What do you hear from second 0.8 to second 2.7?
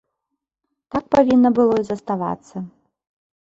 Так павінна было і заставацца.